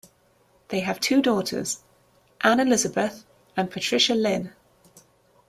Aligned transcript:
They 0.69 0.79
have 0.79 0.99
two 0.99 1.21
daughters, 1.21 1.83
Anne 2.43 2.59
Elizabeth 2.59 3.23
and 3.55 3.69
Patricia 3.69 4.15
Lynn. 4.15 4.51